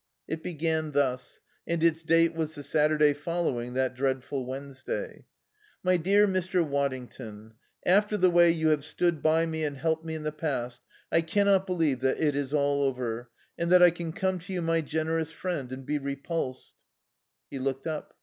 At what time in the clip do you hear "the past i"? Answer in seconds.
10.23-11.21